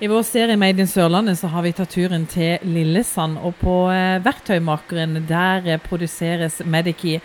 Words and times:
I 0.00 0.06
vår 0.06 0.22
serie 0.22 0.54
Made 0.54 0.78
in 0.78 0.86
Sørlandet 0.86 1.40
så 1.40 1.48
har 1.50 1.64
vi 1.64 1.72
tatt 1.74 1.90
turen 1.90 2.22
til 2.30 2.62
Lillesand. 2.70 3.40
Og 3.42 3.56
på 3.58 3.72
eh, 3.90 4.20
Verktøymakeren 4.22 5.24
der 5.26 5.66
eh, 5.66 5.80
produseres 5.82 6.60
Medikey. 6.62 7.18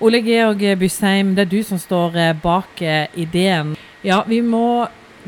Ole 0.00 0.22
Georg 0.24 0.64
Bysheim, 0.80 1.34
det 1.36 1.44
er 1.44 1.52
du 1.52 1.58
som 1.68 1.82
står 1.82 2.16
eh, 2.16 2.32
bak 2.40 2.80
ideen. 3.20 3.76
Ja, 4.00 4.22
vi 4.24 4.40
må 4.40 4.86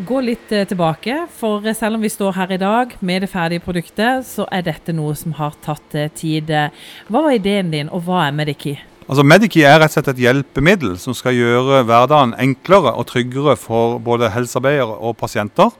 gå 0.08 0.24
litt 0.24 0.48
tilbake. 0.48 1.26
For 1.36 1.68
selv 1.76 2.00
om 2.00 2.08
vi 2.08 2.14
står 2.16 2.32
her 2.40 2.56
i 2.56 2.62
dag 2.64 2.96
med 3.04 3.26
det 3.26 3.32
ferdige 3.34 3.66
produktet, 3.68 4.24
så 4.24 4.48
er 4.48 4.64
dette 4.64 4.96
noe 4.96 5.12
som 5.20 5.36
har 5.36 5.52
tatt 5.60 6.00
tid. 6.16 6.48
Hva 6.48 7.26
var 7.28 7.36
ideen 7.36 7.76
din, 7.76 7.92
og 7.92 8.08
hva 8.08 8.24
er 8.24 8.36
Medikey? 8.40 8.80
Altså 9.04 9.22
Medikey 9.22 9.68
er 9.68 9.82
rett 9.82 9.92
og 9.92 10.00
slett 10.00 10.14
et 10.16 10.24
hjelpemiddel 10.24 10.96
som 10.98 11.14
skal 11.14 11.36
gjøre 11.36 11.84
hverdagen 11.86 12.32
enklere 12.40 12.96
og 12.96 13.12
tryggere 13.12 13.52
for 13.60 14.00
både 14.00 14.32
helsearbeidere 14.32 14.96
og 14.96 15.20
pasienter. 15.20 15.76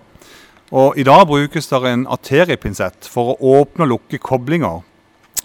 Og 0.74 0.98
I 0.98 1.04
dag 1.06 1.26
brukes 1.30 1.68
det 1.70 1.78
en 1.86 2.06
arteriepinsett 2.10 3.06
for 3.06 3.36
å 3.36 3.60
åpne 3.60 3.86
og 3.86 3.92
lukke 3.92 4.18
koblinger 4.18 4.82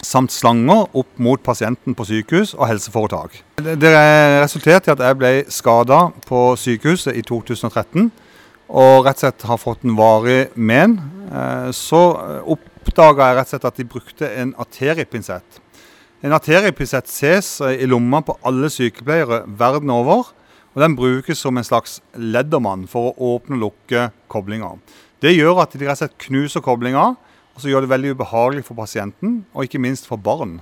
samt 0.01 0.33
slanger 0.33 0.87
opp 0.97 1.19
mot 1.21 1.41
pasienten 1.45 1.93
på 1.93 2.07
sykehus 2.09 2.55
og 2.57 2.65
helseforetak. 2.71 3.35
Det 3.61 3.91
resulterte 4.41 4.89
i 4.89 4.93
at 4.95 5.03
jeg 5.05 5.17
ble 5.19 5.31
skada 5.53 6.07
på 6.25 6.55
sykehuset 6.57 7.13
i 7.19 7.21
2013 7.21 8.09
og 8.71 9.05
rett 9.05 9.19
og 9.19 9.21
slett 9.21 9.45
har 9.45 9.59
fått 9.61 9.85
en 9.85 9.97
varig 9.99 10.55
men. 10.55 10.97
Eh, 11.29 11.69
så 11.75 12.01
oppdaga 12.49 13.29
jeg 13.29 13.37
rett 13.37 13.49
og 13.49 13.53
slett 13.53 13.69
at 13.69 13.77
de 13.77 13.87
brukte 13.93 14.31
en 14.41 14.55
arteriepinsett. 14.57 15.61
En 16.21 16.33
arteriepinsett 16.37 17.09
ses 17.09 17.59
i 17.61 17.89
lomma 17.89 18.21
på 18.25 18.37
alle 18.45 18.69
sykepleiere 18.73 19.43
verden 19.45 19.89
over. 19.89 20.31
og 20.73 20.81
Den 20.81 20.95
brukes 20.95 21.37
som 21.37 21.57
en 21.57 21.67
slags 21.67 21.99
leddermann 22.15 22.87
for 22.87 23.11
å 23.11 23.35
åpne 23.35 23.57
og 23.57 23.61
lukke 23.65 24.09
koblinger. 24.31 24.79
Det 25.21 25.35
gjør 25.35 25.61
at 25.61 25.75
de 25.77 25.85
rett 25.85 25.93
og 25.93 26.01
slett 26.01 26.17
knuser 26.25 26.63
koblinga, 26.65 27.11
og 27.51 27.61
så 27.61 27.69
gjør 27.69 27.85
det 27.85 27.91
veldig 27.91 28.13
ubehagelig 28.15 28.63
for 28.65 28.79
pasienten, 28.79 29.41
og 29.53 29.67
ikke 29.67 29.81
minst 29.81 30.07
for 30.09 30.17
barn. 30.17 30.59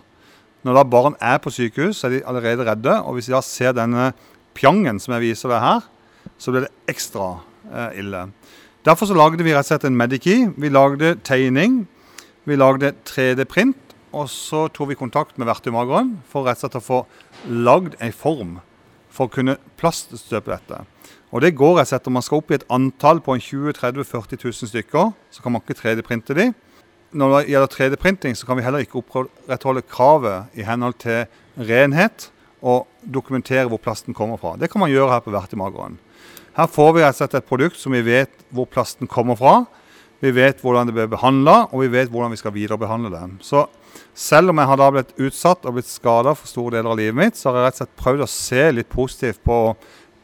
Når 0.68 0.76
da 0.76 0.84
barn 0.84 1.16
er 1.24 1.38
på 1.40 1.52
sykehus, 1.54 2.02
så 2.02 2.10
er 2.10 2.18
de 2.18 2.26
allerede 2.28 2.66
redde. 2.68 2.98
Og 3.08 3.16
hvis 3.16 3.30
de 3.30 3.36
da 3.38 3.40
ser 3.46 3.76
denne 3.78 4.10
pjangen 4.58 5.00
som 5.00 5.16
jeg 5.16 5.30
viser 5.30 5.54
deg 5.54 5.64
her, 5.64 5.86
så 6.36 6.52
blir 6.52 6.66
det 6.66 6.92
ekstra 6.92 7.30
eh, 7.72 8.02
ille. 8.02 8.26
Derfor 8.84 9.08
så 9.08 9.16
lagde 9.16 9.46
vi 9.46 9.54
rett 9.56 9.64
og 9.64 9.72
slett 9.72 9.88
en 9.88 9.96
Medikey. 10.00 10.50
Vi 10.60 10.72
lagde 10.72 11.14
tegning, 11.24 11.86
vi 12.44 12.60
lagde 12.60 12.92
3D-print, 13.08 13.96
og 14.12 14.28
så 14.32 14.66
tok 14.74 14.92
vi 14.92 15.00
kontakt 15.00 15.40
med 15.40 15.48
verktøymageren 15.48 16.18
for 16.28 16.48
rett 16.48 16.60
og 16.60 16.66
slett 16.66 16.80
å 16.82 16.84
få 16.84 17.00
lagd 17.48 17.96
en 18.04 18.16
form 18.16 18.58
for 19.08 19.30
å 19.30 19.34
kunne 19.34 19.56
plaststøpe 19.80 20.52
dette. 20.52 20.84
Og 21.30 21.44
det 21.44 21.54
går 21.58 21.78
rett 21.78 21.86
og 21.86 21.92
slett 21.92 22.08
Om 22.10 22.18
man 22.18 22.26
skal 22.26 22.42
opp 22.42 22.52
i 22.52 22.58
et 22.58 22.66
antall 22.74 23.22
på 23.22 23.38
20 23.38 23.76
30 23.78 24.08
40 24.08 24.42
000 24.44 24.72
stykker, 24.72 25.14
så 25.30 25.44
kan 25.44 25.54
man 25.54 25.62
ikke 25.62 25.78
3D-printe 25.78 26.36
de. 26.38 26.50
Når 27.12 27.36
det 27.36 27.46
gjelder 27.50 27.74
3D-printing, 27.74 28.36
så 28.38 28.46
kan 28.46 28.58
vi 28.58 28.66
heller 28.66 28.86
ikke 28.86 29.02
opprettholde 29.02 29.86
kravet 29.86 30.58
i 30.58 30.66
henhold 30.66 30.98
til 31.02 31.26
renhet 31.58 32.30
og 32.62 32.88
dokumentere 33.02 33.70
hvor 33.70 33.82
plasten 33.82 34.14
kommer 34.14 34.38
fra. 34.38 34.56
Det 34.58 34.70
kan 34.70 34.82
man 34.82 34.92
gjøre 34.92 35.14
her 35.14 35.24
på 35.26 35.34
Vertimageren. 35.34 35.98
Her 36.58 36.68
får 36.68 36.94
vi 36.94 37.04
rett 37.04 37.16
og 37.16 37.22
slett 37.22 37.38
et 37.40 37.50
produkt 37.50 37.80
som 37.80 37.94
vi 37.96 38.04
vet 38.06 38.32
hvor 38.54 38.68
plasten 38.70 39.10
kommer 39.10 39.38
fra. 39.40 39.64
Vi 40.20 40.34
vet 40.36 40.60
hvordan 40.60 40.90
det 40.90 40.96
blir 40.98 41.08
behandla, 41.08 41.70
og 41.72 41.86
vi 41.86 41.92
vet 41.94 42.10
hvordan 42.12 42.34
vi 42.34 42.40
skal 42.42 42.54
viderebehandle 42.54 43.14
det. 43.14 43.22
Så 43.46 43.64
selv 44.14 44.52
om 44.52 44.60
jeg 44.60 44.68
har 44.68 44.82
da 44.82 44.90
blitt 44.92 45.14
utsatt 45.16 45.64
og 45.66 45.78
blitt 45.78 45.90
skada 45.90 46.34
for 46.36 46.50
store 46.50 46.76
deler 46.76 46.92
av 46.92 47.00
livet 47.00 47.16
mitt, 47.16 47.40
så 47.40 47.50
har 47.50 47.62
jeg 47.62 47.68
rett 47.68 47.78
og 47.78 47.84
slett 47.84 48.02
prøvd 48.04 48.26
å 48.26 48.34
se 48.34 48.66
litt 48.76 48.92
positivt 48.92 49.40
på 49.48 49.60
å 49.70 49.78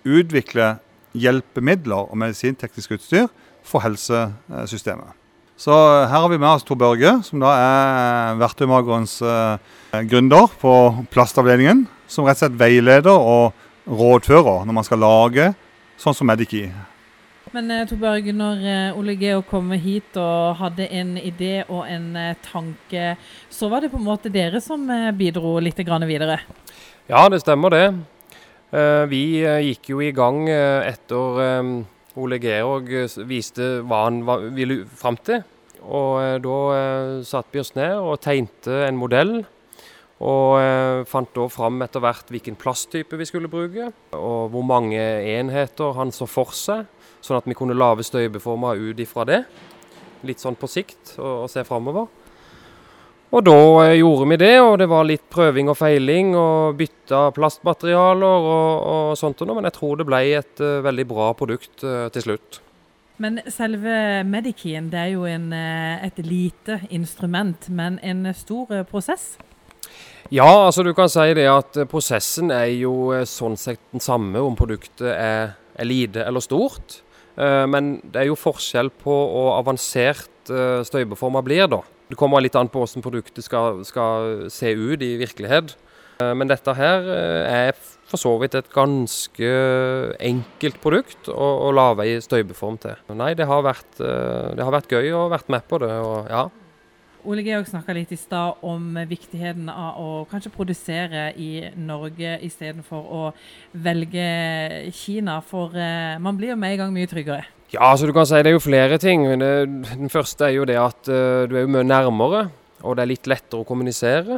utvikle 0.06 0.76
hjelpemidler 1.16 2.10
og 2.10 2.18
medisinteknisk 2.20 2.98
utstyr 2.98 3.30
for 3.66 3.84
helsesystemet. 3.86 5.16
Så 5.58 5.72
her 5.72 6.20
har 6.20 6.28
vi 6.28 6.38
med 6.38 6.50
oss 6.50 6.66
Tor 6.68 6.76
Børge, 6.76 7.14
som 7.24 7.40
da 7.40 7.54
er 7.56 8.40
Verktøymagerens 8.42 9.22
eh, 9.24 10.02
gründer 10.04 10.50
på 10.60 10.72
plastavdelingen. 11.14 11.86
Som 12.12 12.28
rett 12.28 12.38
og 12.38 12.44
slett 12.44 12.58
veileder 12.60 13.16
og 13.16 13.56
rådfører 13.88 14.68
når 14.68 14.76
man 14.76 14.86
skal 14.86 15.02
lage 15.02 15.48
sånn 16.02 16.18
som 16.18 16.28
Mediki. 16.28 16.66
Men 17.56 17.72
eh, 17.72 17.86
Tor 17.88 18.02
Børge, 18.04 18.36
når 18.36 18.68
eh, 18.68 19.00
Ole 19.00 19.16
Geo 19.22 19.46
kom 19.48 19.72
hit 19.80 20.20
og 20.20 20.60
hadde 20.60 20.90
en 20.92 21.16
idé 21.24 21.62
og 21.70 21.88
en 21.88 22.12
tanke, 22.44 23.16
så 23.48 23.72
var 23.72 23.86
det 23.86 23.94
på 23.94 24.02
en 24.02 24.10
måte 24.12 24.34
dere 24.34 24.60
som 24.62 24.84
bidro 25.16 25.56
litt 25.64 25.80
videre? 25.80 26.42
Ja, 27.08 27.30
det 27.32 27.46
stemmer 27.46 27.72
det. 27.72 27.86
Eh, 28.76 29.06
vi 29.08 29.40
eh, 29.40 29.62
gikk 29.70 29.94
jo 29.94 30.02
i 30.04 30.12
gang 30.16 30.50
eh, 30.52 30.84
etter 30.90 31.38
Ole 32.20 32.40
Georg 32.44 32.90
viste 33.30 33.68
hva 33.88 34.06
han 34.08 34.24
ville 34.56 34.84
fram 35.00 35.20
til. 35.24 35.44
Og 35.86 36.42
da 36.42 36.56
satte 37.22 37.54
vi 37.54 37.62
oss 37.62 37.76
ned 37.78 37.94
og 38.00 38.18
tegnte 38.24 38.88
en 38.88 38.98
modell. 38.98 39.36
Og 40.26 41.04
fant 41.12 41.30
da 41.36 41.46
fram 41.52 41.84
etter 41.86 42.02
hvert 42.02 42.32
hvilken 42.34 42.58
plasttype 42.58 43.20
vi 43.20 43.28
skulle 43.30 43.52
bruke, 43.52 43.92
og 44.16 44.48
hvor 44.56 44.66
mange 44.66 44.98
enheter 45.36 45.94
han 46.00 46.14
så 46.16 46.26
for 46.26 46.56
seg. 46.58 46.88
Sånn 47.22 47.38
at 47.38 47.46
vi 47.46 47.58
kunne 47.60 47.78
lage 47.78 48.08
støybeformer 48.08 48.82
ut 48.82 49.04
ifra 49.04 49.28
det. 49.30 49.44
Litt 50.26 50.42
sånn 50.42 50.58
på 50.58 50.72
sikt 50.72 51.20
og, 51.20 51.44
og 51.44 51.52
se 51.54 51.62
framover. 51.68 52.08
Og 53.34 53.42
da 53.46 53.58
eh, 53.86 53.98
gjorde 54.00 54.28
vi 54.30 54.38
det, 54.38 54.54
og 54.62 54.78
det 54.80 54.88
var 54.92 55.08
litt 55.08 55.26
prøving 55.34 55.72
og 55.72 55.80
feiling 55.80 56.36
og 56.38 56.78
bytta 56.80 57.30
plastmaterialer 57.36 58.50
og, 58.52 58.86
og 58.92 59.18
sånt. 59.20 59.42
Men 59.50 59.68
jeg 59.68 59.78
tror 59.80 59.98
det 60.00 60.08
ble 60.08 60.22
et 60.38 60.62
uh, 60.62 60.84
veldig 60.86 61.08
bra 61.10 61.32
produkt 61.38 61.84
uh, 61.84 62.06
til 62.14 62.28
slutt. 62.28 62.62
Men 63.18 63.40
selve 63.48 64.24
Medikin 64.28 64.90
det 64.92 65.00
er 65.00 65.12
jo 65.14 65.24
en, 65.30 65.48
et 65.56 66.18
lite 66.20 66.82
instrument, 66.92 67.70
men 67.72 67.96
en 68.04 68.28
stor 68.36 68.84
prosess? 68.90 69.38
Ja, 70.34 70.50
altså 70.66 70.84
du 70.84 70.92
kan 70.98 71.08
si 71.08 71.24
det 71.38 71.46
at 71.48 71.80
prosessen 71.88 72.52
er 72.52 72.74
jo 72.74 73.14
sånn 73.30 73.56
sett 73.56 73.80
den 73.94 74.04
samme 74.04 74.44
om 74.44 74.58
produktet 74.60 75.14
er, 75.14 75.56
er 75.80 75.88
lite 75.88 76.26
eller 76.28 76.44
stort. 76.44 77.00
Men 77.40 78.02
det 78.04 78.26
er 78.26 78.30
jo 78.34 78.40
forskjell 78.40 78.92
på 79.00 79.16
hvor 79.32 79.54
avansert 79.62 80.52
støybeforma 80.90 81.40
blir, 81.46 81.70
da. 81.72 81.80
Det 82.10 82.18
kommer 82.20 82.44
litt 82.44 82.56
an 82.58 82.70
på 82.70 82.84
hvordan 82.84 83.04
produktet 83.06 83.46
skal, 83.46 83.82
skal 83.88 84.46
se 84.54 84.76
ut 84.78 85.02
i 85.02 85.16
virkelighet. 85.22 85.74
Eh, 86.22 86.34
men 86.38 86.50
dette 86.50 86.76
her 86.78 87.08
eh, 87.12 87.70
er 87.70 87.80
for 88.06 88.22
så 88.22 88.36
vidt 88.40 88.56
et 88.56 88.70
ganske 88.74 89.48
enkelt 90.24 90.78
produkt 90.84 91.32
å, 91.32 91.48
å 91.68 91.72
lage 91.76 92.06
i 92.08 92.20
støybeform 92.24 92.78
til. 92.84 93.00
Nei, 93.18 93.34
det 93.38 93.48
har, 93.50 93.66
vært, 93.66 93.98
eh, 94.00 94.54
det 94.56 94.64
har 94.64 94.76
vært 94.76 94.94
gøy 94.94 95.12
å 95.18 95.26
vært 95.34 95.50
med 95.52 95.66
på 95.68 95.82
det. 95.84 95.92
og 96.06 96.30
ja. 96.32 96.46
Ole 97.26 97.42
Georg 97.42 97.66
snakka 97.66 97.96
litt 97.98 98.14
i 98.14 98.20
stad 98.22 98.62
om 98.62 99.00
viktigheten 99.10 99.66
av 99.74 99.98
å 99.98 100.10
kanskje 100.30 100.54
produsere 100.54 101.32
i 101.42 101.72
Norge 101.74 102.38
istedenfor 102.46 103.02
å 103.02 103.24
velge 103.74 104.94
Kina, 104.94 105.40
for 105.42 105.74
man 106.22 106.38
blir 106.38 106.54
jo 106.54 106.60
med 106.62 106.76
i 106.76 106.80
gang 106.84 106.94
mye 106.94 107.10
tryggere. 107.10 107.55
Ja, 107.74 107.88
så 107.98 108.06
du 108.06 108.12
kan 108.14 108.28
si 108.30 108.38
det 108.46 108.52
er 108.52 108.60
jo 108.60 108.62
flere 108.62 109.00
ting. 109.02 109.24
Det, 109.42 109.66
den 109.90 110.12
første 110.14 110.46
er 110.46 110.52
jo 110.54 110.68
det 110.70 110.76
at 110.78 111.10
uh, 111.10 111.50
du 111.50 111.56
er 111.58 111.64
jo 111.64 111.72
mye 111.74 111.88
nærmere, 111.88 112.44
og 112.86 112.96
det 112.96 113.04
er 113.04 113.10
litt 113.10 113.28
lettere 113.32 113.62
å 113.64 113.66
kommunisere. 113.66 114.38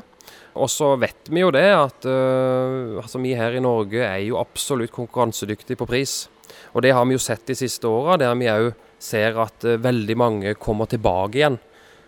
Og 0.57 0.69
så 0.71 0.95
vet 0.99 1.29
vi 1.29 1.39
jo 1.43 1.51
det 1.51 1.75
at 1.75 2.05
uh, 2.07 3.01
altså 3.01 3.19
vi 3.19 3.35
her 3.35 3.53
i 3.57 3.63
Norge 3.63 4.03
er 4.05 4.19
jo 4.23 4.37
absolutt 4.39 4.91
konkurransedyktige 4.95 5.77
på 5.81 5.85
pris. 5.89 6.29
Og 6.71 6.81
det 6.85 6.91
har 6.95 7.05
vi 7.05 7.13
jo 7.17 7.21
sett 7.21 7.47
de 7.49 7.55
siste 7.59 7.87
åra, 7.91 8.17
der 8.21 8.33
vi 8.39 8.53
òg 8.53 8.67
ser 9.03 9.31
at 9.43 9.63
uh, 9.67 9.83
veldig 9.83 10.17
mange 10.17 10.53
kommer 10.55 10.85
tilbake 10.87 11.37
igjen. 11.41 11.59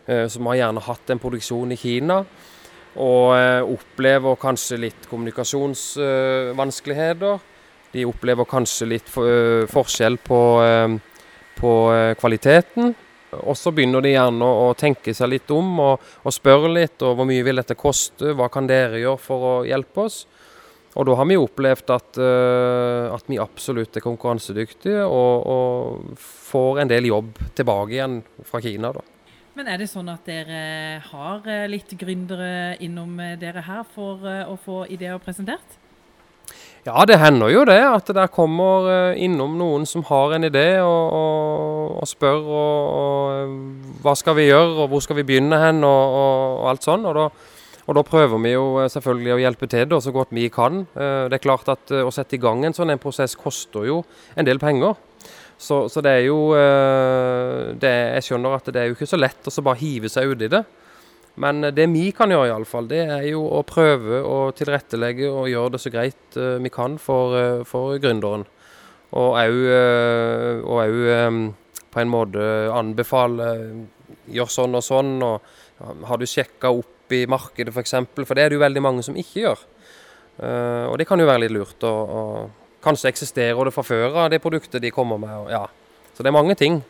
som 0.09 0.47
har 0.47 0.56
gjerne 0.57 0.81
hatt 0.81 1.09
en 1.13 1.19
produksjon 1.22 1.72
i 1.72 1.78
Kina. 1.78 2.25
Og 2.97 3.34
opplever 3.75 4.36
kanskje 4.41 4.78
litt 4.81 5.07
kommunikasjonsvanskeligheter. 5.12 7.38
De 7.94 8.06
opplever 8.09 8.46
kanskje 8.50 8.86
litt 8.90 9.09
for, 9.13 9.30
forskjell 9.69 10.18
på 10.25 10.66
på 11.59 11.75
eh, 11.94 12.16
kvaliteten. 12.20 12.96
Og 13.46 13.53
så 13.58 13.72
begynner 13.75 14.02
de 14.02 14.16
gjerne 14.16 14.45
å 14.63 14.72
tenke 14.78 15.13
seg 15.13 15.30
litt 15.36 15.51
om 15.54 15.68
og, 15.83 16.06
og 16.25 16.33
spørre 16.33 16.72
litt. 16.74 16.98
og 17.06 17.19
Hvor 17.19 17.28
mye 17.30 17.45
vil 17.45 17.62
dette 17.62 17.78
koste? 17.78 18.33
Hva 18.33 18.50
kan 18.50 18.69
dere 18.69 19.01
gjøre 19.01 19.22
for 19.22 19.50
å 19.51 19.56
hjelpe 19.69 20.07
oss? 20.07 20.24
Og 20.98 21.06
da 21.06 21.13
har 21.19 21.28
vi 21.30 21.38
opplevd 21.38 21.92
at, 21.94 22.18
uh, 22.18 23.13
at 23.13 23.28
vi 23.30 23.38
absolutt 23.39 24.00
er 24.00 24.01
konkurransedyktige 24.01 25.04
og, 25.06 25.45
og, 25.45 26.16
får 26.50 26.81
en 26.81 26.89
del 26.89 27.12
jobb 27.12 27.38
tilbake 27.56 27.94
igjen 27.94 28.16
fra 28.50 28.62
Kina. 28.63 28.89
da. 28.95 29.04
Men 29.54 29.69
er 29.69 29.83
det 29.83 29.92
sånn 29.92 30.10
at 30.10 30.25
dere 30.25 30.63
har 31.12 31.45
eh, 31.45 31.68
litt 31.69 31.94
gründere 32.00 32.74
innom 32.81 33.13
dere 33.38 33.62
her 33.68 33.86
for 33.94 34.25
å 34.25 34.57
få 34.57 34.81
ideer 34.89 35.22
presentert? 35.22 35.78
Ja, 36.89 37.03
det 37.06 37.19
hender 37.21 37.51
jo 37.53 37.65
det. 37.69 37.77
At 37.86 38.07
det 38.09 38.15
der 38.18 38.31
kommer 38.33 38.88
eh, 38.89 39.21
innom 39.21 39.57
noen 39.59 39.86
som 39.86 40.01
har 40.07 40.33
en 40.33 40.47
idé 40.47 40.80
og, 40.81 41.13
og, 41.13 42.00
og 42.01 42.09
spør 42.09 42.39
og, 42.39 42.95
og, 43.01 43.51
hva 44.01 44.15
skal 44.18 44.38
vi 44.39 44.47
gjøre, 44.47 44.71
og 44.74 44.89
hvor 44.89 45.03
skal 45.06 45.19
vi 45.19 45.27
begynne 45.27 45.59
hen, 45.62 45.83
og, 45.86 46.63
alt 46.71 46.88
sånn. 46.88 47.06
Og 47.06 47.13
da, 47.18 47.27
da, 48.00 48.06
prøver 48.07 48.41
vi 48.41 48.56
jo 48.56 48.65
eh, 48.81 48.89
selvfølgelig 48.89 49.36
å 49.36 49.41
hjelpe 49.44 49.69
til 49.69 49.86
det 49.91 50.01
så 50.06 50.15
godt 50.15 50.33
vi 50.33 50.47
kan. 50.53 50.81
Eh, 50.95 51.27
det 51.30 51.38
er 51.38 51.45
klart 51.45 51.69
at 51.69 51.94
å 52.00 52.09
sette 52.15 52.39
i 52.39 52.41
gang 52.41 52.65
en 52.65 52.77
sånn 52.77 52.95
en 52.95 53.01
prosess 53.01 53.38
koster 53.38 53.85
jo 53.85 54.01
en 54.33 54.50
del 54.50 54.62
penger. 54.62 54.97
Så, 55.59 55.83
så 55.92 56.01
det 56.01 56.12
er 56.15 56.21
jo 56.24 56.53
det, 56.56 57.89
Jeg 58.15 58.24
skjønner 58.24 58.53
at 58.56 58.69
det 58.71 58.80
er 58.80 58.85
jo 58.88 58.94
ikke 58.95 59.09
så 59.12 59.18
lett 59.19 59.50
å 59.51 59.63
bare 59.68 59.81
hive 59.81 60.07
seg 60.07 60.31
uti 60.31 60.47
det. 60.47 60.62
Men 61.39 61.63
det 61.71 61.86
vi 61.94 62.09
kan 62.15 62.31
gjøre, 62.33 62.50
i 62.50 62.53
alle 62.53 62.68
fall, 62.68 62.89
det 62.91 63.00
er 63.06 63.25
jo 63.30 63.45
å 63.47 63.63
prøve 63.68 64.19
å 64.27 64.50
tilrettelegge 64.56 65.30
og 65.31 65.47
gjøre 65.47 65.75
det 65.75 65.81
så 65.83 65.91
greit 65.94 66.38
eh, 66.39 66.57
vi 66.59 66.71
kan 66.74 66.97
for, 67.00 67.36
eh, 67.39 67.62
for 67.68 67.95
gründeren. 68.03 68.44
Og 69.18 69.39
òg 69.39 69.56
eh, 69.71 71.15
eh, 71.15 71.39
på 71.89 72.01
en 72.03 72.12
måte 72.12 72.44
anbefale 72.75 73.47
gjør 74.30 74.51
sånn 74.53 74.77
og 74.77 74.86
sånn. 74.86 75.15
og 75.25 76.06
Har 76.06 76.19
du 76.19 76.27
sjekka 76.30 76.71
opp 76.75 77.15
i 77.15 77.25
markedet 77.30 77.71
f.eks., 77.71 77.75
for, 77.75 77.88
eksempel? 77.88 78.27
for 78.27 78.38
det 78.38 78.45
er 78.45 78.51
det 78.51 78.59
jo 78.59 78.65
veldig 78.65 78.85
mange 78.85 79.06
som 79.06 79.18
ikke 79.18 79.45
gjør. 79.47 79.65
Eh, 80.44 80.85
og 80.92 81.00
det 81.00 81.07
kan 81.09 81.19
jo 81.19 81.27
være 81.30 81.45
litt 81.45 81.56
lurt. 81.56 81.80
Og, 81.88 82.15
og 82.19 82.83
kanskje 82.85 83.12
eksisterer 83.12 83.68
det 83.68 83.75
fra 83.75 83.85
før 83.88 84.25
av, 84.25 84.30
det 84.31 84.44
produktet 84.44 84.83
de 84.83 84.94
kommer 84.94 85.19
med. 85.21 85.35
Og, 85.39 85.51
ja. 85.56 85.65
Så 86.13 86.24
det 86.24 86.31
er 86.31 86.38
mange 86.38 86.56
ting. 86.59 86.81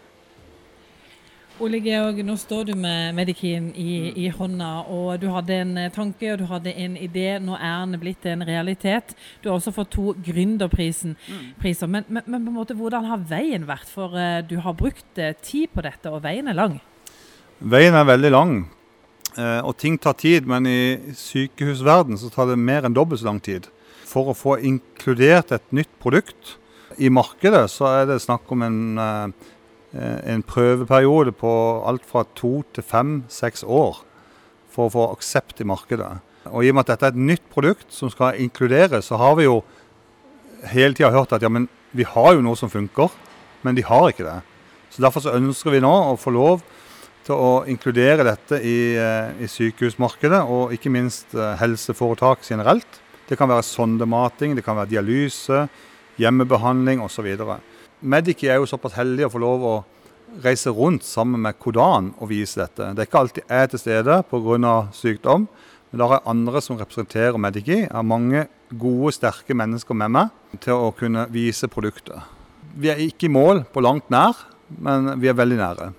Ole 1.59 1.81
Georg, 1.83 2.21
nå 2.23 2.37
står 2.39 2.69
du 2.69 2.77
med 2.79 3.17
Medikin 3.17 3.65
i, 3.75 4.13
i, 4.15 4.29
hånda, 4.31 4.67
og 4.95 5.17
du 5.19 5.25
hadde 5.33 5.57
en 5.59 5.73
eh, 5.81 5.89
tanke 5.91 6.29
og 6.31 6.39
du 6.39 6.45
hadde 6.47 6.71
en 6.71 6.95
idé. 6.95 7.33
Nå 7.43 7.57
er 7.57 7.81
den 7.81 7.99
blitt 7.99 8.23
en 8.31 8.45
realitet. 8.47 9.11
Du 9.43 9.49
har 9.49 9.57
også 9.57 9.73
fått 9.75 9.91
to 9.97 10.13
gründerpriser. 10.23 11.17
Men, 11.59 12.07
men, 12.07 12.23
men, 12.23 12.45
på 12.45 12.53
en 12.53 12.55
måte, 12.55 12.77
hvordan 12.79 13.09
har 13.11 13.27
veien 13.27 13.67
vært? 13.67 13.91
For 13.91 14.15
uh, 14.15 14.39
du 14.47 14.55
har 14.63 14.77
brukt 14.79 15.19
uh, 15.19 15.33
tid 15.43 15.73
på 15.75 15.83
dette, 15.83 16.07
og 16.07 16.23
veien 16.23 16.47
er 16.47 16.55
lang? 16.55 16.79
Veien 17.59 17.99
er 17.99 18.07
veldig 18.07 18.31
lang, 18.31 18.55
uh, 19.35 19.59
og 19.59 19.75
ting 19.83 19.99
tar 19.99 20.15
tid. 20.15 20.47
Men 20.47 20.63
i 20.63 21.11
sykehusverden 21.11 22.23
så 22.23 22.31
tar 22.31 22.53
det 22.53 22.59
mer 22.61 22.87
enn 22.87 22.95
dobbelt 22.95 23.19
så 23.19 23.33
lang 23.33 23.43
tid. 23.43 23.67
For 24.07 24.31
å 24.31 24.37
få 24.37 24.61
inkludert 24.63 25.51
et 25.59 25.75
nytt 25.75 25.91
produkt 25.99 26.55
i 26.95 27.11
markedet, 27.11 27.67
så 27.67 27.91
er 27.97 28.13
det 28.13 28.21
snakk 28.23 28.47
om 28.55 28.63
en 28.63 28.83
en 29.93 30.43
prøveperiode 30.45 31.31
på 31.33 31.51
alt 31.89 32.03
fra 32.05 32.21
to 32.37 32.59
til 32.75 32.85
fem-seks 32.85 33.63
år 33.65 34.03
for 34.69 34.85
å 34.85 34.93
få 34.93 35.05
aksept 35.15 35.63
i 35.63 35.67
markedet. 35.67 36.11
Og 36.53 36.63
I 36.63 36.71
og 36.71 36.77
med 36.77 36.85
at 36.85 36.93
dette 36.93 37.09
er 37.09 37.15
et 37.15 37.27
nytt 37.31 37.47
produkt 37.51 37.89
som 37.93 38.11
skal 38.13 38.37
inkluderes, 38.39 39.09
så 39.09 39.17
har 39.19 39.35
vi 39.39 39.47
jo 39.47 39.63
hele 40.69 40.93
tida 40.93 41.11
hørt 41.13 41.33
at 41.35 41.43
ja, 41.43 41.49
men 41.51 41.67
vi 41.95 42.05
har 42.05 42.35
jo 42.35 42.43
noe 42.45 42.57
som 42.59 42.71
funker, 42.71 43.11
men 43.65 43.77
de 43.77 43.85
har 43.85 44.11
ikke 44.11 44.27
det. 44.27 44.39
Så 44.89 45.03
Derfor 45.03 45.25
så 45.25 45.35
ønsker 45.37 45.73
vi 45.73 45.81
nå 45.83 45.91
å 45.91 46.17
få 46.19 46.33
lov 46.33 46.63
til 47.27 47.35
å 47.35 47.49
inkludere 47.69 48.25
dette 48.25 48.61
i, 48.65 48.95
eh, 48.97 49.43
i 49.43 49.49
sykehusmarkedet, 49.49 50.41
og 50.49 50.73
ikke 50.73 50.91
minst 50.93 51.35
eh, 51.35 51.55
helseforetak 51.59 52.45
generelt. 52.47 53.01
Det 53.29 53.37
kan 53.37 53.49
være 53.49 53.65
sondemating, 53.67 54.55
det 54.57 54.65
kan 54.65 54.77
være 54.79 54.95
dialyse, 54.95 55.67
hjemmebehandling 56.17 57.03
osv. 57.05 57.27
Medici 58.01 58.47
er 58.47 58.61
jo 58.61 58.67
såpass 58.69 58.95
heldig 58.95 59.25
å 59.27 59.31
få 59.33 59.39
lov 59.43 59.63
å 59.67 59.77
reise 60.43 60.71
rundt 60.71 61.03
sammen 61.03 61.41
med 61.43 61.57
Kodan 61.59 62.13
og 62.19 62.29
vise 62.31 62.61
dette. 62.61 62.93
Det 62.95 63.03
er 63.03 63.09
ikke 63.09 63.23
alltid 63.23 63.41
jeg 63.43 63.63
er 63.65 63.71
til 63.71 63.81
stede 63.81 64.19
pga. 64.29 64.75
sykdom, 64.93 65.47
men 65.91 65.99
da 65.99 66.07
har 66.07 66.19
jeg 66.19 66.29
andre 66.29 66.61
som 66.61 66.77
representerer 66.77 67.37
Medici. 67.37 67.81
Jeg 67.81 67.91
har 67.91 68.03
mange 68.03 68.47
gode, 68.71 69.11
sterke 69.13 69.53
mennesker 69.53 69.93
med 69.93 70.11
meg 70.11 70.29
til 70.61 70.73
å 70.73 70.91
kunne 70.91 71.27
vise 71.29 71.67
produktet. 71.67 72.21
Vi 72.77 72.87
er 72.87 73.01
ikke 73.03 73.25
i 73.25 73.33
mål 73.33 73.65
på 73.73 73.81
langt 73.81 74.09
nær, 74.09 74.37
men 74.77 75.19
vi 75.19 75.27
er 75.27 75.33
veldig 75.33 75.57
nære. 75.57 75.91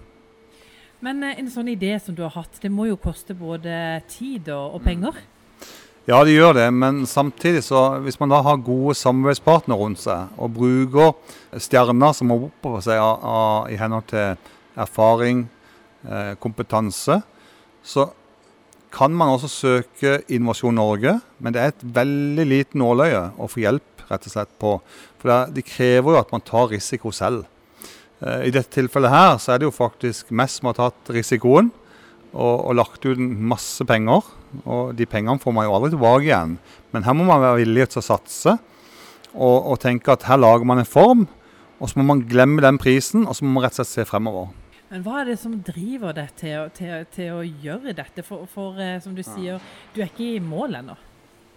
Men 1.01 1.23
eh, 1.23 1.37
en 1.41 1.51
sånn 1.51 1.69
idé 1.69 1.99
som 2.01 2.15
du 2.15 2.23
har 2.23 2.33
hatt, 2.33 2.61
det 2.63 2.71
må 2.71 2.87
jo 2.87 2.97
koste 2.97 3.35
både 3.35 4.01
tid 4.09 4.49
og, 4.49 4.79
og 4.79 4.85
penger? 4.85 5.13
Mm. 5.13 5.40
Ja, 6.11 6.25
de 6.27 6.33
gjør 6.35 6.57
det, 6.57 6.65
men 6.75 7.05
samtidig 7.07 7.61
så 7.63 7.81
hvis 8.03 8.17
man 8.19 8.33
da 8.33 8.41
har 8.43 8.63
gode 8.67 8.97
samarbeidspartnere 8.99 9.79
rundt 9.79 10.01
seg, 10.03 10.33
og 10.43 10.57
bruker 10.57 11.13
stjerner 11.63 12.17
som 12.17 12.33
må 12.33 12.39
oppover 12.49 12.83
seg 12.83 12.99
av, 12.99 13.21
av, 13.23 13.69
i 13.71 13.77
henhold 13.79 14.09
til 14.11 14.81
erfaring, 14.81 15.45
eh, 16.09 16.33
kompetanse, 16.43 17.21
så 17.87 18.09
kan 18.91 19.15
man 19.15 19.37
også 19.37 19.53
søke 19.53 20.17
Innovasjon 20.27 20.75
Norge, 20.81 21.15
men 21.39 21.55
det 21.55 21.63
er 21.63 21.71
et 21.77 21.87
veldig 22.01 22.49
lite 22.57 22.81
nåløye 22.81 23.23
å 23.39 23.47
få 23.53 23.63
hjelp 23.69 24.03
rett 24.11 24.27
og 24.27 24.35
slett 24.35 24.55
på. 24.59 24.77
For 25.23 25.55
de 25.55 25.63
krever 25.63 26.17
jo 26.17 26.23
at 26.25 26.35
man 26.35 26.43
tar 26.43 26.73
risiko 26.75 27.15
selv. 27.15 27.45
Eh, 28.19 28.49
I 28.49 28.57
dette 28.57 28.81
tilfellet 28.81 29.15
her 29.15 29.37
så 29.39 29.55
er 29.55 29.63
det 29.63 29.71
jo 29.71 29.79
faktisk 29.79 30.35
mest 30.35 30.59
som 30.59 30.73
har 30.73 30.81
tatt 30.81 31.15
risikoen 31.15 31.71
og, 32.33 32.55
og 32.71 32.77
lagt 32.79 33.07
ut 33.07 33.19
masse 33.21 33.85
penger. 33.87 34.27
Og 34.65 34.95
de 34.99 35.07
pengene 35.07 35.41
får 35.43 35.55
man 35.55 35.67
jo 35.67 35.75
aldri 35.77 35.93
tilbake 35.95 36.29
igjen. 36.29 36.57
Men 36.95 37.07
her 37.07 37.17
må 37.17 37.27
man 37.29 37.43
være 37.43 37.63
villig 37.63 37.91
til 37.91 38.03
å 38.03 38.07
satse 38.07 38.57
og, 39.35 39.57
og 39.73 39.77
tenke 39.83 40.15
at 40.15 40.27
her 40.27 40.41
lager 40.41 40.67
man 40.67 40.83
en 40.83 40.89
form. 40.89 41.29
Og 41.81 41.91
så 41.91 42.01
må 42.01 42.05
man 42.11 42.25
glemme 42.29 42.63
den 42.63 42.79
prisen, 42.81 43.25
og 43.25 43.37
så 43.37 43.47
må 43.47 43.55
man 43.55 43.65
rett 43.65 43.79
og 43.79 43.81
slett 43.81 43.95
se 43.95 44.09
fremover. 44.09 44.51
Men 44.91 45.05
hva 45.07 45.21
er 45.21 45.31
det 45.31 45.37
som 45.39 45.55
driver 45.63 46.17
deg 46.17 46.33
til, 46.37 46.65
til, 46.75 47.05
til, 47.15 47.29
å 47.39 47.45
gjøre 47.47 47.95
dette? 47.95 48.25
For, 48.27 48.49
for 48.51 48.81
eh, 48.83 48.99
som 49.01 49.15
du 49.15 49.23
sier, 49.25 49.63
du 49.95 50.01
er 50.03 50.11
ikke 50.11 50.33
i 50.35 50.41
mål 50.43 50.81
ennå. 50.81 50.97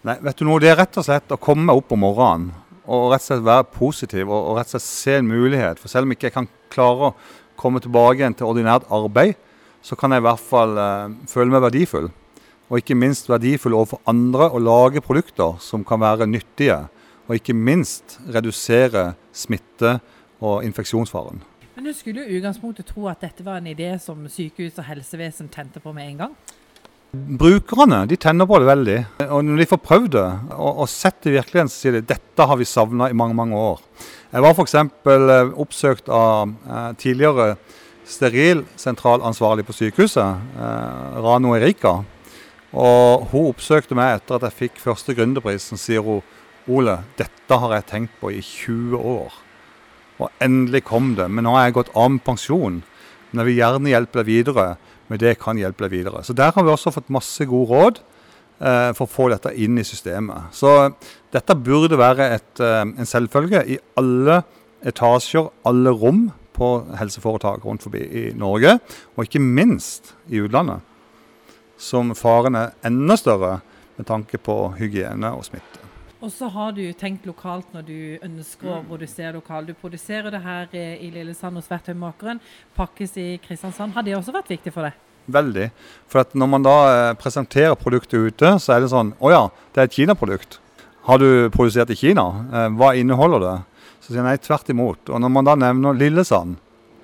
Nei, 0.06 0.20
vet 0.22 0.38
du 0.38 0.46
noe, 0.46 0.62
det 0.62 0.70
er 0.70 0.78
rett 0.78 1.00
og 1.00 1.08
slett 1.08 1.34
å 1.34 1.40
komme 1.42 1.74
opp 1.74 1.92
om 1.96 2.04
morgenen 2.04 2.52
og 2.84 3.14
rett 3.14 3.24
og 3.24 3.28
slett 3.30 3.46
være 3.48 3.66
positiv 3.72 4.28
og, 4.28 4.50
og 4.52 4.58
rett 4.60 4.68
og 4.68 4.76
slett 4.76 4.86
se 4.86 5.16
en 5.18 5.30
mulighet. 5.30 5.80
For 5.80 5.92
selv 5.92 6.08
om 6.08 6.14
ikke 6.14 6.28
jeg 6.28 6.36
kan 6.36 6.50
klare 6.74 7.10
å 7.10 7.16
komme 7.60 7.82
tilbake 7.84 8.20
igjen 8.20 8.36
til 8.38 8.50
ordinært 8.50 8.90
arbeid, 8.94 9.38
så 9.84 9.98
kan 10.00 10.16
jeg 10.16 10.24
i 10.24 10.28
hvert 10.28 10.42
fall 10.42 10.78
uh, 10.80 11.14
føle 11.30 11.52
meg 11.52 11.66
verdifull. 11.68 12.10
Og 12.72 12.80
ikke 12.80 12.98
minst 12.98 13.28
verdifull 13.30 13.76
overfor 13.76 14.02
andre 14.10 14.48
å 14.50 14.62
lage 14.64 15.04
produkter 15.04 15.60
som 15.62 15.84
kan 15.86 16.02
være 16.02 16.30
nyttige. 16.30 16.86
Og 17.28 17.38
ikke 17.38 17.56
minst 17.56 18.18
redusere 18.32 19.12
smitte 19.36 19.98
og 20.44 20.64
infeksjonsfaren. 20.66 21.44
Men 21.76 21.88
du 21.90 21.94
skulle 21.96 22.24
jo 22.24 22.40
utgangspunktet 22.40 22.88
tro 22.92 23.08
at 23.12 23.24
dette 23.24 23.44
var 23.46 23.60
en 23.60 23.70
idé 23.72 23.92
som 24.02 24.24
sykehus 24.30 24.78
og 24.80 24.88
helsevesen 24.88 25.50
tente 25.52 25.82
på 25.84 25.94
med 25.96 26.12
en 26.12 26.20
gang? 26.26 26.36
Brukerne 27.14 28.08
de 28.10 28.18
tenner 28.18 28.48
på 28.50 28.58
det 28.58 28.68
veldig. 28.70 28.98
Og 29.28 29.46
når 29.46 29.62
de 29.62 29.70
får 29.70 29.82
prøvd 29.86 30.10
det 30.16 30.26
og, 30.56 30.82
og 30.86 30.90
sett 30.90 31.20
det 31.22 31.34
i 31.34 31.36
virkeligheten, 31.36 31.70
så 31.70 31.84
sier 31.84 31.98
de 31.98 32.08
dette 32.14 32.48
har 32.50 32.58
vi 32.58 32.66
savna 32.66 33.10
i 33.12 33.18
mange 33.18 33.38
mange 33.38 33.60
år. 33.60 33.84
Jeg 34.34 34.46
var 34.46 34.56
f.eks. 34.58 34.76
Eh, 34.80 35.52
oppsøkt 35.62 36.10
av 36.10 36.50
eh, 36.50 36.88
tidligere 36.98 37.52
sterilsentralansvarlig 38.10 39.66
på 39.68 39.76
sykehuset, 39.76 40.42
eh, 40.58 41.22
Rano 41.24 41.56
Erika. 41.56 42.04
Og 42.74 43.28
hun 43.32 43.52
oppsøkte 43.52 43.96
meg 43.96 44.18
etter 44.18 44.36
at 44.40 44.48
jeg 44.48 44.58
fikk 44.58 44.82
første 44.82 45.14
gründerpris. 45.14 45.70
Så 45.70 45.78
sier 45.78 46.02
hun 46.02 46.24
Ole, 46.68 47.04
dette 47.20 47.58
har 47.60 47.74
jeg 47.76 47.86
tenkt 47.90 48.14
på 48.22 48.32
i 48.32 48.40
20 48.40 48.96
år. 48.98 49.34
Og 50.20 50.30
endelig 50.42 50.86
kom 50.88 51.14
det. 51.16 51.30
Men 51.30 51.44
nå 51.44 51.56
har 51.58 51.68
jeg 51.68 51.74
gått 51.74 51.92
av 51.96 52.10
med 52.10 52.24
pensjon. 52.24 52.82
Men 53.32 53.42
jeg 53.42 53.50
vil 53.50 53.60
gjerne 53.60 53.92
hjelpe 53.92 54.22
deg 54.22 54.30
videre 54.30 54.68
med 55.10 55.20
det 55.20 55.34
jeg 55.34 55.42
kan 55.42 55.60
hjelpe 55.60 55.84
deg 55.86 55.92
videre. 55.92 56.24
Så 56.24 56.34
der 56.34 56.54
har 56.56 56.64
vi 56.64 56.72
også 56.72 56.94
fått 56.96 57.12
masse 57.12 57.46
gode 57.46 57.70
råd 57.74 58.00
eh, 58.00 58.92
for 58.96 59.06
å 59.06 59.12
få 59.12 59.28
dette 59.34 59.52
inn 59.60 59.78
i 59.78 59.84
systemet. 59.84 60.54
Så 60.56 60.94
dette 61.34 61.58
burde 61.60 62.00
være 62.00 62.30
et, 62.38 62.54
eh, 62.64 62.86
en 62.88 63.10
selvfølge 63.10 63.66
i 63.68 63.78
alle 64.00 64.40
etasjer, 64.88 65.52
alle 65.68 65.92
rom 65.92 66.30
på 66.54 66.70
helseforetak 67.00 67.66
rundt 67.66 67.86
forbi 67.86 68.02
i 68.04 68.26
Norge, 68.38 68.78
og 69.16 69.28
ikke 69.28 69.42
minst 69.44 70.14
i 70.30 70.42
utlandet. 70.44 70.82
Som 71.78 72.14
faren 72.16 72.56
er 72.56 72.76
enda 72.86 73.18
større 73.20 73.58
med 73.98 74.08
tanke 74.08 74.40
på 74.42 74.58
hygiene 74.80 75.34
og 75.36 75.46
smitte. 75.48 75.84
Og 76.24 76.32
så 76.32 76.48
har 76.48 76.72
du 76.72 76.86
tenkt 76.96 77.26
lokalt 77.28 77.74
når 77.76 77.84
du 77.84 77.98
ønsker 78.24 78.70
å 78.72 78.84
produsere 78.88 79.34
lokalt. 79.36 79.68
Du 79.68 79.76
produserer 79.76 80.32
det 80.32 80.40
her 80.40 80.70
i 80.80 81.10
Lillesand 81.12 81.60
hos 81.60 81.68
Verktøymakeren, 81.68 82.40
pakkes 82.78 83.18
i 83.20 83.26
Kristiansand. 83.44 83.92
Har 83.92 84.06
det 84.08 84.16
også 84.16 84.32
vært 84.32 84.54
viktig 84.54 84.72
for 84.72 84.88
deg? 84.88 84.96
Veldig. 85.36 85.68
For 86.12 86.24
når 86.40 86.50
man 86.52 86.64
da 86.64 86.78
eh, 86.92 87.16
presenterer 87.20 87.76
produktet 87.80 88.32
ute, 88.32 88.54
så 88.60 88.76
er 88.76 88.84
det 88.84 88.92
sånn 88.92 89.14
Å 89.20 89.32
ja, 89.32 89.44
det 89.76 89.84
er 89.84 89.90
et 89.90 89.96
Kina-produkt. 90.00 90.60
Har 91.08 91.20
du 91.20 91.50
produsert 91.52 91.92
i 91.92 92.00
Kina? 92.00 92.26
Eh, 92.48 92.70
hva 92.80 92.94
inneholder 93.00 93.44
det? 93.44 93.56
Så 94.04 94.12
sier 94.12 94.20
jeg 94.20 94.28
nei, 94.28 94.40
tvert 94.44 94.72
imot. 94.74 95.08
Og 95.08 95.22
når 95.24 95.32
man 95.32 95.48
da 95.48 95.56
nevner 95.56 95.96
Lillesand, 95.96 96.58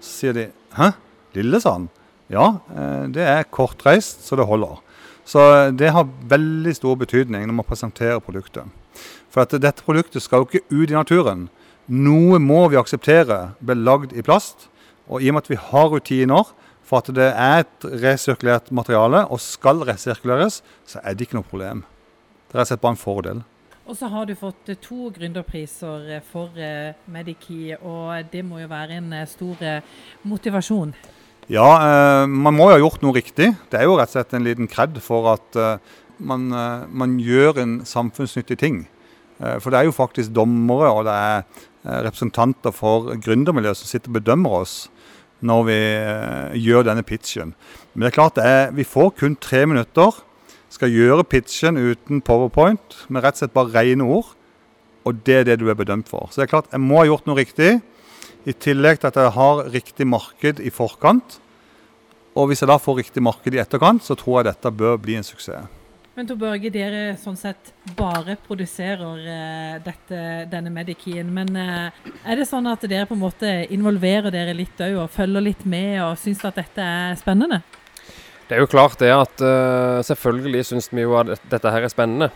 så 0.03 0.09
sier 0.17 0.35
de 0.35 0.49
hæ, 0.75 0.91
Lillesand? 1.37 1.87
Ja, 2.29 2.59
eh, 2.75 3.05
det 3.15 3.23
er 3.23 3.47
kortreist, 3.47 4.25
så 4.27 4.35
det 4.35 4.47
holder. 4.49 4.81
Så 5.23 5.45
eh, 5.55 5.71
det 5.79 5.93
har 5.95 6.11
veldig 6.29 6.73
stor 6.75 6.99
betydning 6.99 7.47
når 7.47 7.55
man 7.61 7.67
presenterer 7.69 8.19
produktet. 8.23 8.67
For 9.31 9.45
at 9.45 9.55
dette 9.63 9.85
produktet 9.85 10.25
skal 10.25 10.43
jo 10.43 10.49
ikke 10.49 10.67
ut 10.67 10.91
i 10.91 10.97
naturen. 10.97 11.47
Noe 11.87 12.37
må 12.43 12.65
vi 12.69 12.77
akseptere 12.81 13.53
blir 13.63 13.79
lagd 13.79 14.11
i 14.13 14.25
plast. 14.25 14.67
Og 15.07 15.23
i 15.23 15.31
og 15.31 15.37
med 15.37 15.47
at 15.47 15.53
vi 15.53 15.61
har 15.69 15.87
rutiner 15.89 16.51
for 16.85 16.99
at 16.99 17.13
det 17.15 17.29
er 17.31 17.63
et 17.63 17.87
resirkulert 18.03 18.71
materiale 18.75 19.23
og 19.29 19.41
skal 19.41 19.85
resirkuleres, 19.87 20.59
så 20.89 21.01
er 21.03 21.15
det 21.15 21.27
ikke 21.27 21.39
noe 21.39 21.47
problem. 21.47 21.85
Det 22.49 22.57
er 22.57 22.61
rett 22.61 22.67
og 22.67 22.73
slett 22.73 22.83
bare 22.83 22.97
en 22.97 23.01
fordel. 23.01 23.41
Og 23.89 23.97
så 23.97 24.05
har 24.13 24.27
du 24.29 24.35
fått 24.37 24.69
eh, 24.69 24.77
to 24.77 25.07
gründerpriser 25.15 26.11
eh, 26.13 26.25
for 26.25 26.53
eh, 26.61 26.93
Mediki, 27.09 27.73
og 27.73 28.27
det 28.29 28.43
må 28.45 28.59
jo 28.61 28.67
være 28.69 28.99
en 28.99 29.15
stor 29.25 29.63
motivasjon? 30.29 30.93
Ja, 31.49 31.65
man 32.29 32.53
må 32.53 32.67
jo 32.69 32.75
ha 32.75 32.81
gjort 32.83 33.01
noe 33.01 33.15
riktig. 33.15 33.47
Det 33.71 33.79
er 33.79 33.87
jo 33.87 33.95
rett 33.97 34.11
og 34.11 34.19
slett 34.19 34.35
en 34.37 34.45
liten 34.45 34.69
kred 34.69 34.99
for 35.01 35.31
at 35.31 35.57
man, 36.21 36.43
man 36.93 37.15
gjør 37.17 37.57
en 37.63 37.73
samfunnsnyttig 37.89 38.59
ting. 38.61 38.77
For 39.39 39.73
det 39.73 39.79
er 39.79 39.87
jo 39.87 39.95
faktisk 39.95 40.35
dommere 40.37 40.91
og 40.93 41.07
det 41.07 41.15
er 41.17 42.03
representanter 42.05 42.75
for 42.75 43.15
gründermiljøet 43.17 43.81
som 43.81 43.89
sitter 43.89 44.13
og 44.13 44.19
bedømmer 44.19 44.59
oss 44.59 44.75
når 45.41 45.65
vi 45.71 45.79
gjør 46.67 46.85
denne 46.91 47.07
pitchen. 47.07 47.55
Men 47.95 48.05
det 48.05 48.11
er 48.11 48.17
klart 48.19 48.37
det 48.37 48.45
er, 48.45 48.69
vi 48.77 48.85
får 48.85 49.15
kun 49.17 49.39
tre 49.41 49.65
minutter. 49.65 50.21
Skal 50.69 50.93
gjøre 50.93 51.25
pitchen 51.25 51.79
uten 51.81 52.21
powerpoint, 52.21 52.99
med 53.09 53.25
rett 53.25 53.39
og 53.39 53.43
slett 53.43 53.55
bare 53.55 53.73
rene 53.73 54.05
ord. 54.05 54.35
Og 55.07 55.23
det 55.25 55.39
er 55.39 55.47
det 55.47 55.59
du 55.61 55.69
er 55.71 55.77
bedømt 55.79 56.09
for. 56.11 56.29
Så 56.29 56.41
det 56.41 56.47
er 56.47 56.53
klart, 56.53 56.69
jeg 56.71 56.83
må 56.83 56.99
ha 57.01 57.07
gjort 57.09 57.25
noe 57.29 57.39
riktig. 57.39 57.79
I 58.45 58.53
tillegg 58.53 59.01
til 59.01 59.09
at 59.09 59.17
jeg 59.17 59.35
har 59.35 59.65
riktig 59.73 60.07
marked 60.07 60.61
i 60.61 60.71
forkant. 60.73 61.39
Og 62.37 62.51
hvis 62.51 62.61
jeg 62.61 62.69
da 62.69 62.77
får 62.79 63.01
riktig 63.01 63.23
marked 63.25 63.55
i 63.55 63.61
etterkant, 63.61 64.05
så 64.05 64.15
tror 64.19 64.39
jeg 64.39 64.51
dette 64.51 64.71
bør 64.71 64.99
bli 65.01 65.17
en 65.17 65.25
suksess. 65.25 65.75
Men 66.19 66.27
Tor 66.27 66.35
Børge, 66.35 66.67
dere 66.67 67.13
sånn 67.15 67.37
sett 67.39 67.69
bare 67.95 68.33
produserer 68.43 69.19
eh, 69.23 69.75
dette, 69.85 70.17
denne 70.51 70.71
Medikien. 70.75 71.29
Men 71.31 71.53
eh, 71.55 72.09
er 72.27 72.41
det 72.41 72.47
sånn 72.49 72.67
at 72.67 72.83
dere 72.91 73.07
på 73.07 73.15
en 73.15 73.21
måte 73.21 73.53
involverer 73.71 74.27
dere 74.33 74.55
litt 74.57 74.81
òg, 74.83 74.97
og 75.05 75.13
følger 75.13 75.45
litt 75.45 75.63
med 75.63 76.01
og 76.03 76.17
syns 76.19 76.43
at 76.43 76.59
dette 76.59 76.83
er 76.83 77.15
spennende? 77.21 77.61
Det 78.49 78.57
er 78.57 78.63
jo 78.63 78.69
klart 78.71 78.97
det 78.97 79.11
at 79.13 79.41
uh, 79.45 80.01
selvfølgelig 80.01 80.63
syns 80.65 80.87
vi 80.89 81.03
jo 81.03 81.13
at 81.19 81.35
dette 81.51 81.69
her 81.69 81.83
er 81.85 81.91
spennende. 81.93 82.31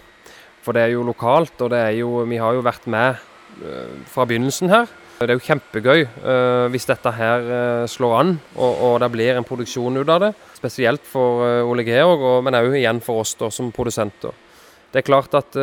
For 0.61 0.77
det 0.77 0.83
er 0.83 0.91
jo 0.93 1.05
lokalt, 1.07 1.55
og 1.65 1.71
det 1.73 1.79
er 1.81 1.95
jo, 1.97 2.19
vi 2.29 2.37
har 2.37 2.53
jo 2.53 2.61
vært 2.61 2.83
med 2.85 3.15
uh, 3.63 3.95
fra 4.05 4.27
begynnelsen 4.29 4.69
her. 4.69 4.91
Det 5.17 5.31
er 5.31 5.39
jo 5.39 5.45
kjempegøy 5.47 6.03
uh, 6.05 6.67
hvis 6.69 6.85
dette 6.85 7.09
her 7.17 7.47
slår 7.89 8.13
an 8.19 8.31
og, 8.57 8.71
og, 8.71 8.95
det 9.01 9.09
blir 9.13 9.39
en 9.39 9.47
produksjon 9.47 9.97
ut 9.97 10.11
av 10.13 10.19
det. 10.21 10.29
Spesielt 10.59 11.07
for 11.09 11.41
Ole 11.65 11.85
Georg, 11.87 12.21
og, 12.21 12.43
men 12.45 12.59
òg 12.59 12.75
igjen 12.77 13.01
for 13.01 13.23
oss 13.23 13.33
da, 13.39 13.49
som 13.49 13.71
produsenter. 13.73 14.35
Det 14.93 15.01
er 15.01 15.07
klart 15.07 15.33
at 15.33 15.55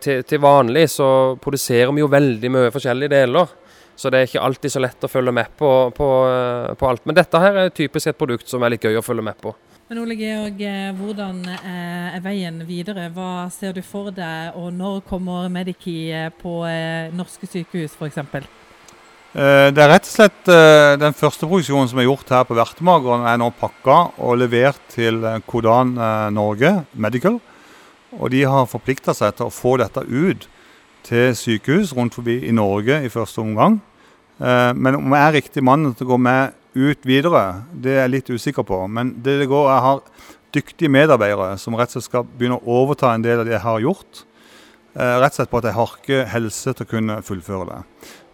til, 0.00 0.22
til 0.24 0.40
vanlig 0.40 0.86
så 0.88 1.06
produserer 1.36 1.92
vi 1.92 2.00
jo 2.00 2.08
veldig 2.08 2.50
mye 2.54 2.70
forskjellige 2.72 3.12
deler. 3.12 3.50
Så 3.92 4.08
det 4.08 4.22
er 4.22 4.30
ikke 4.30 4.46
alltid 4.46 4.72
så 4.72 4.80
lett 4.80 5.04
å 5.04 5.12
følge 5.12 5.34
med 5.36 5.52
på, 5.60 5.68
på, 5.92 6.08
på 6.80 6.88
alt. 6.88 7.04
Men 7.04 7.18
dette 7.18 7.42
her 7.44 7.60
er 7.66 7.76
typisk 7.76 8.08
et 8.08 8.16
produkt 8.16 8.48
som 8.48 8.64
er 8.64 8.72
litt 8.72 8.88
gøy 8.88 8.96
å 8.96 9.04
følge 9.04 9.26
med 9.28 9.36
på. 9.44 9.52
Men 9.92 10.06
Ole 10.06 10.14
Georg, 10.16 10.60
eh, 10.64 10.94
hvordan 10.96 11.42
eh, 11.52 12.14
er 12.16 12.22
veien 12.24 12.62
videre? 12.64 13.10
Hva 13.12 13.50
ser 13.52 13.74
du 13.76 13.82
for 13.84 14.08
deg, 14.08 14.54
og 14.56 14.70
når 14.72 15.02
kommer 15.04 15.50
Mediki 15.52 16.06
eh, 16.08 16.30
på 16.32 16.62
norske 17.12 17.44
sykehus 17.44 17.98
f.eks.? 17.98 18.16
Det 19.34 19.82
er 19.84 19.90
rett 19.92 20.08
og 20.08 20.14
slett 20.14 20.48
den 21.00 21.16
første 21.16 21.44
produksjonen 21.44 21.90
som 21.90 22.00
er 22.00 22.06
gjort 22.06 22.32
her 22.32 22.46
på 22.48 22.56
Vertemageren, 22.56 23.26
er 23.28 23.36
nå 23.42 23.50
pakka 23.58 23.98
og 24.16 24.40
levert 24.40 24.80
til 24.94 25.20
Kodan 25.44 25.92
Norge 26.32 26.72
Medical. 26.96 27.36
Og 28.16 28.32
de 28.32 28.42
har 28.48 28.72
forplikta 28.72 29.12
seg 29.16 29.36
til 29.36 29.50
å 29.50 29.52
få 29.52 29.74
dette 29.82 30.06
ut 30.08 30.48
til 31.04 31.36
sykehus 31.36 31.92
rundt 31.98 32.16
forbi 32.16 32.38
i 32.48 32.56
Norge 32.56 33.02
i 33.04 33.12
første 33.12 33.44
omgang. 33.44 33.76
Men 34.40 35.02
om 35.02 35.16
jeg 35.16 35.28
er 35.28 35.36
riktig 35.36 35.68
mann 35.68 35.90
til 35.92 36.08
å 36.08 36.14
gå 36.14 36.20
med 36.30 36.61
ut 36.74 37.06
videre, 37.06 37.62
det 37.72 37.94
er 37.94 38.04
jeg 38.04 38.14
litt 38.14 38.30
usikker 38.32 38.66
på. 38.66 38.78
Men 38.88 39.16
det, 39.22 39.38
det 39.42 39.48
går, 39.50 39.68
jeg 39.70 39.86
har 39.86 40.02
dyktige 40.52 40.92
medarbeidere 40.92 41.56
som 41.60 41.76
rett 41.78 41.92
og 41.92 41.98
slett 41.98 42.08
skal 42.10 42.28
begynne 42.28 42.58
å 42.60 42.76
overta 42.82 43.12
en 43.14 43.24
del 43.24 43.42
av 43.42 43.48
det 43.48 43.56
jeg 43.56 43.64
har 43.64 43.80
gjort. 43.84 44.24
Eh, 44.92 45.16
rett 45.22 45.32
og 45.32 45.40
slett 45.40 45.52
på 45.52 45.62
at 45.62 45.70
jeg 45.70 45.78
har 45.78 45.96
ikke 45.96 46.20
helse 46.34 46.74
til 46.76 46.86
å 46.86 46.90
kunne 46.90 47.22
fullføre 47.24 47.68
det. 47.70 47.80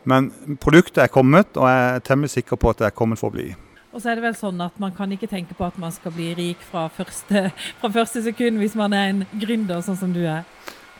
Men 0.08 0.30
produktet 0.62 1.04
er 1.04 1.12
kommet, 1.12 1.50
og 1.58 1.68
jeg 1.68 1.88
er 1.92 2.04
temmelig 2.06 2.32
sikker 2.32 2.58
på 2.58 2.72
at 2.72 2.80
det 2.80 2.88
er 2.88 2.96
kommet 2.96 3.20
for 3.20 3.30
å 3.30 3.36
bli. 3.36 3.52
Og 3.92 4.02
så 4.02 4.12
er 4.12 4.18
det 4.18 4.26
vel 4.26 4.34
sånn 4.36 4.60
at 4.60 4.74
Man 4.78 4.92
kan 4.94 5.10
ikke 5.10 5.30
tenke 5.30 5.56
på 5.56 5.64
at 5.64 5.78
man 5.80 5.92
skal 5.94 6.12
bli 6.12 6.32
rik 6.36 6.60
fra 6.70 6.86
første, 6.92 7.48
fra 7.80 7.90
første 7.92 8.22
sekund 8.26 8.60
hvis 8.60 8.76
man 8.78 8.94
er 8.96 9.12
en 9.12 9.22
gründer, 9.40 9.80
sånn 9.84 9.98
som 9.98 10.12
du 10.14 10.22
er. 10.24 10.44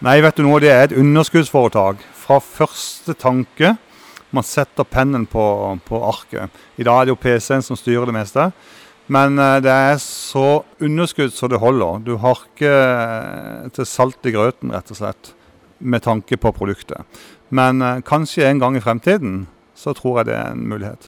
Nei, 0.05 0.21
vet 0.23 0.39
du 0.39 0.45
noe, 0.47 0.61
det 0.63 0.71
er 0.71 0.85
et 0.87 0.97
underskuddsforetak. 0.99 2.03
Fra 2.15 2.39
første 2.43 3.17
tanke 3.19 3.75
man 4.31 4.45
setter 4.45 4.85
pennen 4.85 5.27
på, 5.27 5.45
på 5.89 6.03
arket. 6.05 6.53
I 6.77 6.87
dag 6.87 7.01
er 7.01 7.09
det 7.09 7.15
jo 7.15 7.23
PC-en 7.23 7.65
som 7.65 7.79
styrer 7.79 8.09
det 8.09 8.17
meste. 8.17 8.51
Men 9.09 9.41
uh, 9.41 9.57
det 9.65 9.73
er 9.73 10.01
så 10.03 10.63
underskudd 10.85 11.33
så 11.33 11.49
det 11.49 11.63
holder. 11.63 12.03
Du 12.05 12.17
har 12.21 12.43
ikke 12.45 12.73
uh, 12.73 13.69
til 13.73 13.89
salt 13.89 14.29
i 14.29 14.35
grøten, 14.35 14.73
rett 14.75 14.93
og 14.93 15.01
slett, 15.01 15.33
med 15.79 16.05
tanke 16.05 16.37
på 16.37 16.53
produktet. 16.53 17.21
Men 17.49 17.81
uh, 17.81 18.01
kanskje 18.05 18.49
en 18.49 18.61
gang 18.61 18.77
i 18.77 18.85
fremtiden 18.85 19.47
så 19.79 19.95
tror 19.97 20.21
jeg 20.21 20.29
det 20.29 20.37
er 20.37 20.53
en 20.53 20.67
mulighet. 20.69 20.97